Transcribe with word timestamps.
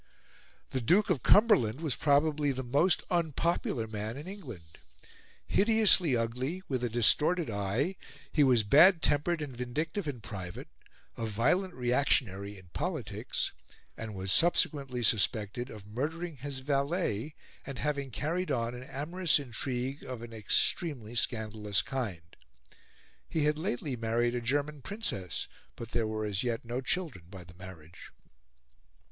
The 0.71 0.81
Duke 0.81 1.11
of 1.11 1.21
Cumberland 1.21 1.79
was 1.79 1.95
probably 1.95 2.51
the 2.51 2.63
most 2.63 3.03
unpopular 3.11 3.85
man 3.87 4.17
in 4.17 4.27
England. 4.27 4.79
Hideously 5.45 6.17
ugly, 6.17 6.63
with 6.67 6.83
a 6.83 6.89
distorted 6.89 7.51
eye, 7.51 7.97
he 8.33 8.43
was 8.43 8.63
bad 8.63 9.03
tempered 9.03 9.43
and 9.43 9.55
vindictive 9.55 10.07
in 10.07 10.19
private, 10.19 10.69
a 11.15 11.27
violent 11.27 11.75
reactionary 11.75 12.57
in 12.57 12.69
politics, 12.73 13.51
and 13.95 14.15
was 14.15 14.31
subsequently 14.31 15.03
suspected 15.03 15.69
of 15.69 15.85
murdering 15.85 16.37
his 16.37 16.61
valet 16.61 17.35
and 17.63 17.77
of 17.77 17.83
having 17.83 18.09
carried 18.09 18.49
on 18.49 18.73
an 18.73 18.81
amorous 18.81 19.37
intrigue 19.37 20.01
of 20.01 20.23
an 20.23 20.33
extremely 20.33 21.13
scandalous 21.13 21.83
kind. 21.83 22.35
He 23.29 23.43
had 23.43 23.59
lately 23.59 23.95
married 23.95 24.33
a 24.33 24.41
German 24.41 24.81
Princess, 24.81 25.47
but 25.75 25.91
there 25.91 26.07
were 26.07 26.25
as 26.25 26.41
yet 26.43 26.65
no 26.65 26.81
children 26.81 27.25
by 27.29 27.43
the 27.43 27.53
marriage. 27.53 28.11